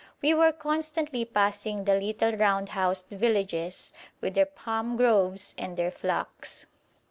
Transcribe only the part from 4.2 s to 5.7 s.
their palm groves